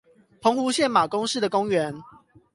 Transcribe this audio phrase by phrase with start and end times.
[0.41, 2.01] 澎湖縣馬公市的公園